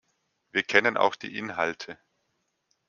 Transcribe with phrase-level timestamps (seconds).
[0.51, 1.99] Wir kennen auch die Inhalte.